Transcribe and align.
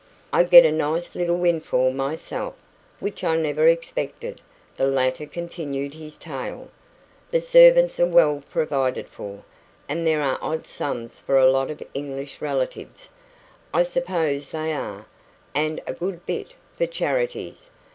"I 0.33 0.41
get 0.45 0.65
a 0.65 0.71
nice 0.71 1.13
little 1.13 1.37
windfall 1.37 1.91
myself, 1.93 2.55
which 2.99 3.23
I 3.23 3.37
never 3.37 3.67
expected," 3.67 4.41
the 4.75 4.87
latter 4.87 5.27
continued 5.27 5.93
his 5.93 6.17
tale. 6.17 6.69
"The 7.29 7.39
servants 7.39 7.99
are 7.99 8.07
well 8.07 8.41
provided 8.49 9.07
for, 9.07 9.43
and 9.87 10.07
there 10.07 10.23
are 10.23 10.39
odd 10.41 10.65
sums 10.65 11.19
for 11.19 11.37
a 11.37 11.51
lot 11.51 11.69
of 11.69 11.83
English 11.93 12.41
relatives 12.41 13.11
I 13.75 13.83
suppose 13.83 14.49
they 14.49 14.73
are 14.73 15.05
and 15.53 15.79
a 15.85 15.93
good 15.93 16.25
bit 16.25 16.55
for 16.75 16.87
charities. 16.87 17.69